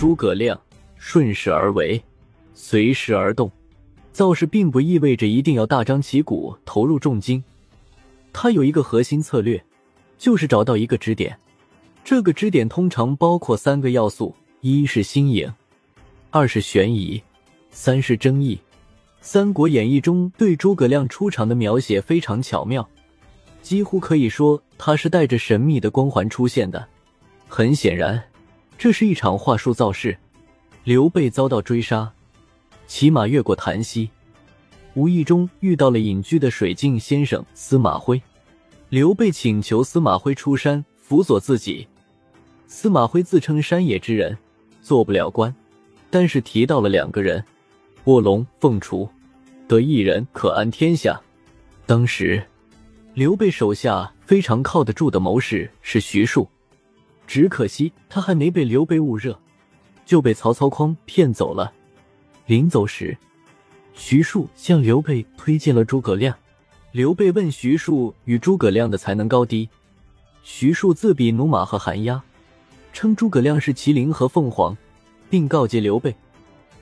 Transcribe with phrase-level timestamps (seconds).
[0.00, 0.58] 诸葛亮
[0.96, 2.02] 顺势而为，
[2.54, 3.52] 随时而动。
[4.12, 7.44] 造势并不意味着一定要大张旗鼓投入重金，
[8.32, 9.62] 他有一个核心策略，
[10.16, 11.38] 就是找到一个支点。
[12.02, 15.52] 这个支点通常包括三个要素：一是新颖，
[16.30, 17.22] 二是悬疑，
[17.70, 18.56] 三是争议。
[19.20, 22.88] 《三国演义》中对诸葛亮出场的描写非常巧妙，
[23.60, 26.88] 几乎可以说他是带着神秘的光环出现的。
[27.48, 28.22] 很显然，
[28.80, 30.16] 这是一场话术造势。
[30.84, 32.10] 刘备遭到追杀。
[32.86, 34.08] 骑马越过檀溪，
[34.94, 38.20] 无意中遇到了隐居的水镜先生司马徽。
[38.88, 41.86] 刘备请求司马徽出山辅佐自己。
[42.66, 44.34] 司马徽自称山野之人，
[44.80, 45.54] 做不了官，
[46.08, 47.44] 但是提到了两个人：
[48.04, 49.06] 卧龙凤雏，
[49.68, 51.20] 得一人可安天下。
[51.84, 52.42] 当时，
[53.12, 56.48] 刘备手下非常靠得住的谋士是徐庶，
[57.30, 59.38] 只可惜他还没被刘备捂热，
[60.04, 61.72] 就被曹操诓骗走了。
[62.46, 63.16] 临走时，
[63.94, 66.36] 徐庶向刘备推荐了诸葛亮。
[66.90, 69.68] 刘备问徐庶与诸葛亮的才能高低，
[70.42, 72.20] 徐庶自比驽马和寒鸦，
[72.92, 74.76] 称诸葛亮是麒麟和凤凰，
[75.30, 76.12] 并告诫刘备，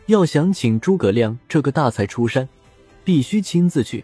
[0.07, 2.49] 要想请诸葛亮这个大才出山，
[3.05, 4.03] 必须亲自去，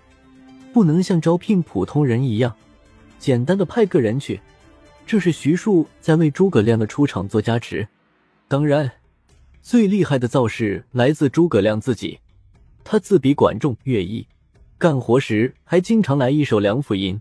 [0.75, 2.55] 不能像招聘普通人一样，
[3.19, 4.39] 简单的派个人去。
[5.07, 7.87] 这是徐庶在为诸葛亮的出场做加持。
[8.49, 8.91] 当然。
[9.67, 12.19] 最厉害的造势来自诸葛亮自己，
[12.85, 14.27] 他自比管仲、乐毅，
[14.77, 17.19] 干活时还经常来一首梁甫吟，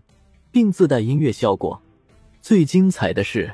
[0.52, 1.80] 并自带音乐效果。
[2.42, 3.46] 最精彩的是，《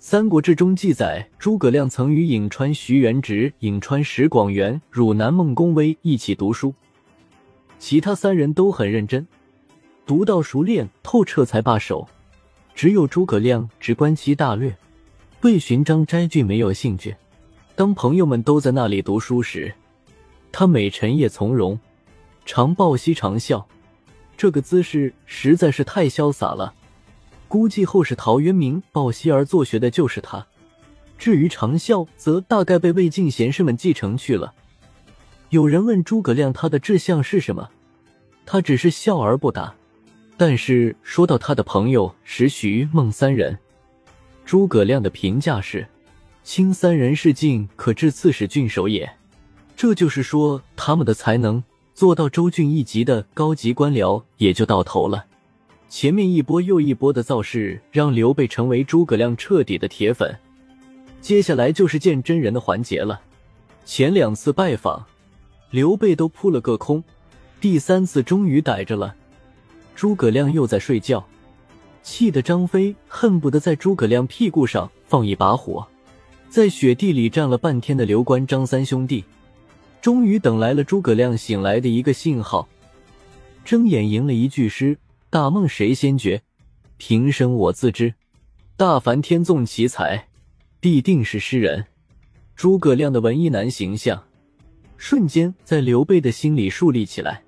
[0.00, 6.74] 三国志》中记载，诸葛亮曾与颍川徐元直、颍川石广元、汝南孟公威一起读书，
[7.78, 9.24] 其他三人都很认真，
[10.04, 12.08] 读到熟练透彻才罢手，
[12.82, 14.76] 只有诸葛亮只观其大略，
[15.40, 17.14] 对寻章摘句没有兴趣。
[17.76, 19.72] 当朋友们都在那里读书时，
[20.50, 21.78] 他每晨夜从容，
[22.44, 23.64] 常抱膝长笑，
[24.36, 26.74] 这个姿势实在是太潇洒了。
[27.46, 30.44] 估计后世陶渊明抱膝而坐学的就是他。
[31.16, 34.52] 至于长啸，则大概被魏晋贤士们继承去了。
[35.50, 37.70] 有人问诸葛亮他的志向是什么，
[38.44, 39.72] 他只是笑而不答。
[40.44, 43.56] 但是说到他的朋友石徐孟三人，
[44.44, 45.86] 诸葛亮的评价是。
[46.42, 49.08] 卿三人是进可治刺史郡守也，
[49.76, 51.62] 这就是说，他们的才能
[51.94, 55.26] 做到州郡一级的高级官僚也就到头了。
[55.88, 60.36] 前面一波又一波的造势，让刘备成为诸葛亮彻底的铁粉。
[61.20, 63.20] 接下来就是见真人的环节了。
[63.84, 65.06] 前两次拜访，
[65.70, 67.04] 刘备都扑了个空，
[67.60, 69.14] 第三次终于逮着了。
[69.94, 71.24] 诸葛亮又在睡觉，
[72.02, 75.86] 气得张飞恨不得在诸葛亮屁股上放一把火。
[76.48, 79.24] 在雪地里站了半天的刘关张三兄弟，
[80.00, 82.68] 终于等来了诸葛亮醒来的一个信号。
[83.64, 84.98] 睁眼吟了一句诗
[85.30, 86.42] ：“大梦谁先觉？
[86.96, 88.12] 平生我自知。
[88.76, 90.28] 大凡天纵奇才，
[90.80, 91.86] 必定是诗人。”
[92.56, 94.24] 诸葛亮的文艺男形象
[94.96, 97.42] 瞬间在刘备的心里树立起来。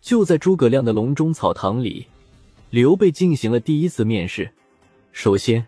[0.00, 2.06] 就在诸葛亮的隆中草堂里，
[2.70, 4.50] 刘备进行了第一次面试。
[5.12, 5.66] 首先，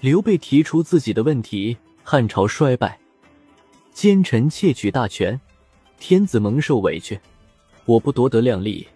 [0.00, 1.76] 刘备提出自己的问题。
[2.08, 2.96] 汉朝衰败，
[3.92, 5.40] 奸臣窃取大权，
[5.98, 7.18] 天子蒙受委屈。
[7.84, 8.86] 我不夺得量力，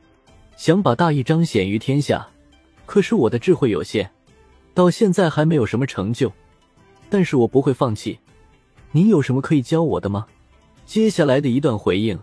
[0.56, 2.25] 想把大义彰显于天下。
[2.86, 4.09] 可是我的智慧有限，
[4.75, 6.32] 到现在还没有什么成就。
[7.09, 8.16] 但是我不会放弃。
[8.92, 10.28] 您有什么可以教我的吗？
[10.86, 12.16] 接下来的一段回应，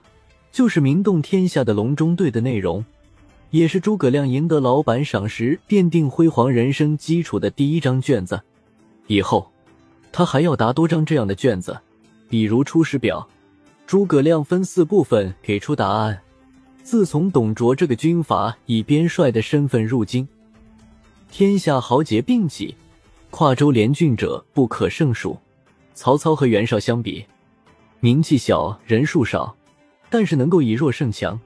[0.58, 2.84] 就是名动天下的隆中对的内容，
[3.52, 8.42] 也是诸葛亮赢得老板赏识、奠定辉煌人生基础的第一张卷子。
[9.06, 9.52] 以后。
[10.12, 11.80] 他还要答多张这样的卷子，
[12.28, 13.30] 比如《出师表》，
[13.86, 16.20] 诸葛亮分四部分给出答案。
[16.82, 20.28] 自从董卓这个军阀以边帅的身份入京，
[21.30, 22.76] 天下豪杰并起，
[23.30, 25.38] 跨州连郡者不可胜数。
[25.94, 27.24] 曹操和袁绍相比，
[28.00, 29.56] 名气小，人数少，
[30.10, 31.40] 但是能够以弱胜强，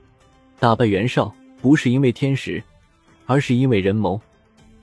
[0.60, 2.64] 打败袁绍不是因为天时，
[3.26, 4.20] 而是因为人谋。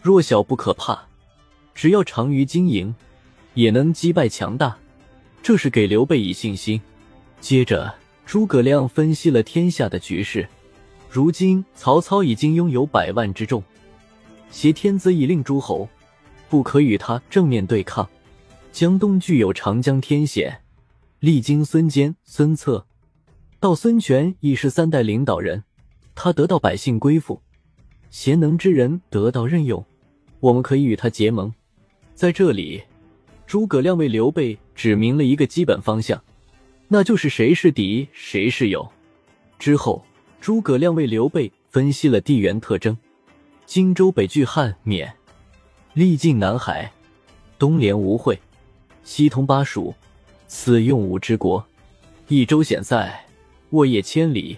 [0.01, 0.99] 弱小不可怕，
[1.75, 2.95] 只要长于经营。
[3.55, 4.79] 也能击败强大，
[5.43, 6.81] 这是给刘备以信心。
[7.41, 7.93] 接着，
[8.25, 10.49] 诸葛亮分析了天下的局势。
[11.11, 13.61] 如今曹操已经拥有百万之众，
[14.53, 15.89] 挟天子以令诸侯，
[16.49, 18.09] 不可与他正面对抗。
[18.71, 20.61] 江东具有长江天险，
[21.19, 22.87] 历经孙坚、孙策，
[23.61, 25.65] 到孙权已是三代领导人，
[26.15, 27.41] 他得到百姓归附，
[28.11, 29.85] 贤能之人得到任用，
[30.41, 31.53] 我们可以与他结盟。
[32.15, 32.83] 在这里。
[33.47, 36.23] 诸葛亮为刘备指明了一个基本方向，
[36.87, 38.87] 那就是谁是敌，谁是友。
[39.59, 40.05] 之后，
[40.39, 42.95] 诸葛亮为刘备分析了地缘特征：
[43.65, 45.11] 荆州北据汉缅，
[45.95, 46.93] 历尽南海，
[47.59, 48.39] 东连吴会，
[49.03, 49.95] 西通巴蜀，
[50.47, 51.65] 此用武之国；
[52.29, 53.25] 益州险塞，
[53.71, 54.57] 沃野千里，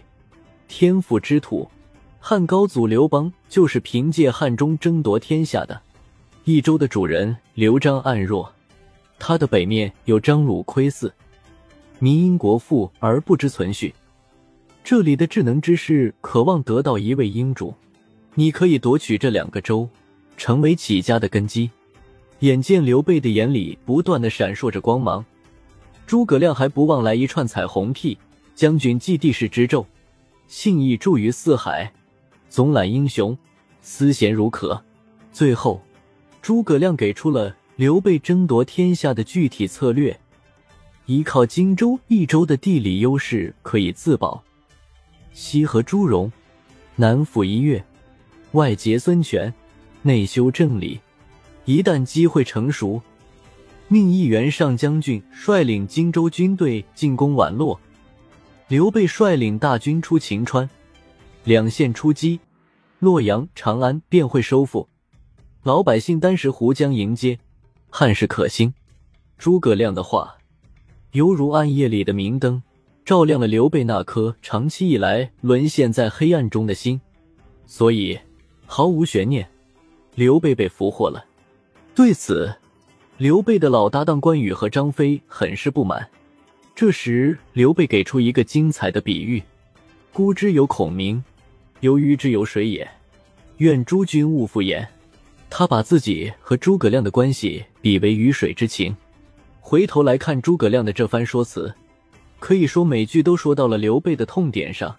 [0.69, 1.69] 天府之土。
[2.21, 5.81] 汉高祖刘邦就是凭借汉中争夺天下的。
[6.45, 8.53] 益州的主人刘璋暗弱，
[9.19, 11.11] 他的北面有张鲁窥伺，
[11.99, 13.93] 民因国富而不知存续。
[14.85, 17.75] 这里的智能之士渴望得到一位英主，
[18.37, 19.89] 你可以夺取这两个州，
[20.37, 21.69] 成为起家的根基。
[22.41, 25.25] 眼见刘备的眼里不断的闪烁着光芒，
[26.07, 28.17] 诸葛亮还不忘来一串彩虹屁。
[28.61, 29.87] 将军记帝室之胄，
[30.47, 31.91] 信义著于四海，
[32.51, 33.35] 总揽英雄，
[33.81, 34.85] 思贤如渴。
[35.33, 35.81] 最后，
[36.43, 40.21] 诸葛亮给出了刘备争夺天下的具体策略：
[41.07, 44.45] 依靠荆州、益州的地理优势可以自保。
[45.33, 46.31] 西和朱荣，
[46.97, 47.83] 南抚一越，
[48.53, 49.51] 外结孙权，
[50.03, 51.01] 内修正理。
[51.65, 53.01] 一旦机会成熟，
[53.89, 57.81] 命一员上将军率领荆州军队进攻宛洛，
[58.71, 60.71] 刘备率领大军出秦川，
[61.43, 62.39] 两线出击，
[63.01, 64.89] 洛阳、长安便会收复，
[65.65, 67.37] 老百姓单食胡浆迎接，
[67.89, 68.73] 汉室可兴。
[69.37, 70.37] 诸葛亮的话，
[71.11, 72.63] 犹如暗夜里的明灯。
[73.05, 77.01] 照亮了刘备那颗长期以来沦陷在黑暗中的心，
[77.67, 78.17] 所以
[78.67, 79.51] 毫无悬念，
[80.15, 81.25] 刘备被俘获了。
[81.93, 82.55] 对此，
[83.17, 86.09] 刘备的老搭档关羽和张飞很是不满。
[86.81, 89.43] 这时，刘备给出一个精彩的比喻
[90.15, 91.23] ：“孤之有孔明，
[91.81, 92.91] 游鱼之有水也。
[93.59, 94.89] 愿诸君勿复言。”
[95.51, 98.97] 他把自己和诸葛亮的关系比为鱼水之情。
[99.61, 101.71] 回头来看诸葛亮的这番说辞。
[102.39, 104.97] 可以说，每句都说到了刘备的痛点上，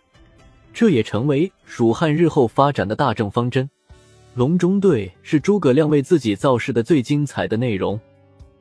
[0.72, 3.68] 这也成为蜀汉日后发展的大政方针。
[4.36, 8.00] 隆中对是诸葛亮为自己造势的最精彩的内容，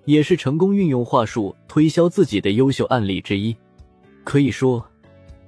[0.04, 3.56] 也是成功运用话术推销自己的优秀案例之一。
[4.24, 4.84] 可以说，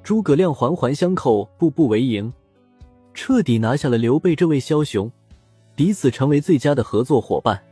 [0.03, 2.33] 诸葛亮环环相扣，步步为营，
[3.15, 5.11] 彻底拿下了刘备这位枭雄，
[5.75, 7.63] 彼此成为最佳的合作伙伴。